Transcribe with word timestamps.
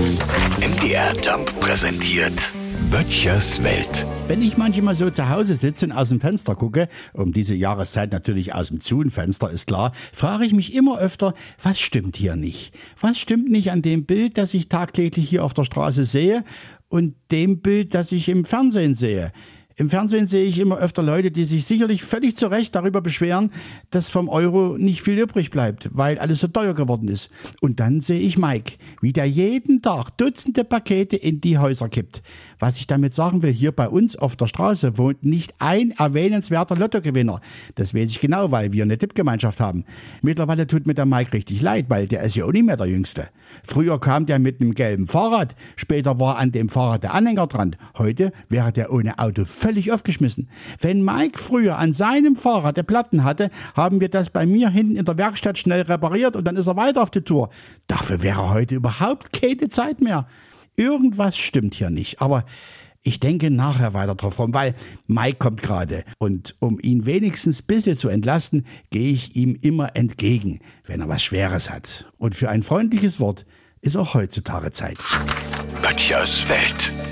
MDR 0.00 1.14
Jump 1.22 1.60
präsentiert 1.60 2.54
Böttchers 2.90 3.62
Welt. 3.62 4.06
Wenn 4.28 4.40
ich 4.40 4.56
manchmal 4.56 4.94
so 4.94 5.10
zu 5.10 5.28
Hause 5.28 5.56
sitze 5.56 5.84
und 5.84 5.92
aus 5.92 6.08
dem 6.08 6.22
Fenster 6.22 6.54
gucke, 6.54 6.88
um 7.12 7.32
diese 7.32 7.54
Jahreszeit 7.54 8.10
natürlich 8.10 8.54
aus 8.54 8.68
dem 8.68 8.80
Zunfenster 8.80 9.50
ist 9.50 9.66
klar, 9.66 9.92
frage 10.10 10.46
ich 10.46 10.54
mich 10.54 10.72
immer 10.72 10.98
öfter, 10.98 11.34
was 11.62 11.80
stimmt 11.80 12.16
hier 12.16 12.34
nicht? 12.34 12.72
Was 12.98 13.18
stimmt 13.18 13.50
nicht 13.50 13.72
an 13.72 13.82
dem 13.82 14.06
Bild, 14.06 14.38
das 14.38 14.54
ich 14.54 14.70
tagtäglich 14.70 15.28
hier 15.28 15.44
auf 15.44 15.52
der 15.52 15.64
Straße 15.64 16.06
sehe 16.06 16.44
und 16.88 17.14
dem 17.30 17.60
Bild, 17.60 17.92
das 17.92 18.10
ich 18.10 18.30
im 18.30 18.46
Fernsehen 18.46 18.94
sehe? 18.94 19.32
Im 19.80 19.88
Fernsehen 19.88 20.26
sehe 20.26 20.44
ich 20.44 20.58
immer 20.58 20.76
öfter 20.76 21.02
Leute, 21.02 21.30
die 21.30 21.46
sich 21.46 21.64
sicherlich 21.64 22.04
völlig 22.04 22.36
zu 22.36 22.48
Recht 22.48 22.74
darüber 22.74 23.00
beschweren, 23.00 23.50
dass 23.88 24.10
vom 24.10 24.28
Euro 24.28 24.76
nicht 24.76 25.00
viel 25.00 25.18
übrig 25.18 25.50
bleibt, 25.50 25.88
weil 25.94 26.18
alles 26.18 26.40
so 26.40 26.48
teuer 26.48 26.74
geworden 26.74 27.08
ist. 27.08 27.30
Und 27.62 27.80
dann 27.80 28.02
sehe 28.02 28.20
ich 28.20 28.36
Mike, 28.36 28.74
wie 29.00 29.14
der 29.14 29.24
jeden 29.24 29.80
Tag 29.80 30.10
Dutzende 30.18 30.64
Pakete 30.64 31.16
in 31.16 31.40
die 31.40 31.56
Häuser 31.56 31.88
kippt. 31.88 32.22
Was 32.58 32.76
ich 32.76 32.88
damit 32.88 33.14
sagen 33.14 33.42
will, 33.42 33.54
hier 33.54 33.72
bei 33.72 33.88
uns 33.88 34.16
auf 34.16 34.36
der 34.36 34.48
Straße 34.48 34.98
wohnt 34.98 35.24
nicht 35.24 35.54
ein 35.60 35.92
erwähnenswerter 35.92 36.76
Lottogewinner. 36.76 37.40
Das 37.76 37.94
weiß 37.94 38.10
ich 38.10 38.20
genau, 38.20 38.50
weil 38.50 38.74
wir 38.74 38.82
eine 38.82 38.98
Tippgemeinschaft 38.98 39.60
haben. 39.60 39.86
Mittlerweile 40.20 40.66
tut 40.66 40.86
mir 40.86 40.92
der 40.92 41.06
Mike 41.06 41.32
richtig 41.32 41.62
leid, 41.62 41.86
weil 41.88 42.06
der 42.06 42.22
ist 42.22 42.36
ja 42.36 42.44
auch 42.44 42.52
nicht 42.52 42.66
mehr 42.66 42.76
der 42.76 42.84
Jüngste. 42.84 43.30
Früher 43.64 43.98
kam 43.98 44.26
der 44.26 44.40
mit 44.40 44.60
einem 44.60 44.74
gelben 44.74 45.06
Fahrrad, 45.06 45.56
später 45.76 46.20
war 46.20 46.36
an 46.36 46.52
dem 46.52 46.68
Fahrrad 46.68 47.02
der 47.02 47.14
Anhänger 47.14 47.46
dran. 47.46 47.76
Heute 47.96 48.30
wäre 48.50 48.72
der 48.72 48.92
ohne 48.92 49.18
Auto 49.18 49.46
völlig 49.46 49.69
aufgeschmissen. 49.92 50.48
Wenn 50.80 51.04
Mike 51.04 51.38
früher 51.38 51.78
an 51.78 51.92
seinem 51.92 52.36
Fahrrad 52.36 52.76
der 52.76 52.82
Platten 52.82 53.24
hatte, 53.24 53.50
haben 53.74 54.00
wir 54.00 54.08
das 54.08 54.30
bei 54.30 54.46
mir 54.46 54.70
hinten 54.70 54.96
in 54.96 55.04
der 55.04 55.18
Werkstatt 55.18 55.58
schnell 55.58 55.82
repariert 55.82 56.36
und 56.36 56.44
dann 56.44 56.56
ist 56.56 56.66
er 56.66 56.76
weiter 56.76 57.02
auf 57.02 57.10
die 57.10 57.22
Tour. 57.22 57.50
Dafür 57.86 58.22
wäre 58.22 58.50
heute 58.50 58.74
überhaupt 58.74 59.32
keine 59.32 59.68
Zeit 59.68 60.00
mehr. 60.00 60.26
Irgendwas 60.76 61.36
stimmt 61.36 61.74
hier 61.74 61.90
nicht, 61.90 62.20
aber 62.20 62.44
ich 63.02 63.18
denke 63.18 63.50
nachher 63.50 63.94
weiter 63.94 64.14
drauf 64.14 64.38
rum, 64.38 64.52
weil 64.52 64.74
Mike 65.06 65.38
kommt 65.38 65.62
gerade 65.62 66.04
und 66.18 66.56
um 66.58 66.78
ihn 66.80 67.06
wenigstens 67.06 67.62
ein 67.62 67.66
bisschen 67.66 67.96
zu 67.96 68.08
entlasten, 68.08 68.66
gehe 68.90 69.12
ich 69.12 69.36
ihm 69.36 69.56
immer 69.62 69.96
entgegen, 69.96 70.60
wenn 70.86 71.00
er 71.00 71.08
was 71.08 71.22
Schweres 71.22 71.70
hat. 71.70 72.06
Und 72.18 72.34
für 72.34 72.50
ein 72.50 72.62
freundliches 72.62 73.18
Wort 73.18 73.46
ist 73.80 73.96
auch 73.96 74.14
heutzutage 74.14 74.70
Zeit. 74.70 74.98
Böttchers 75.82 76.46
Welt. 76.48 76.92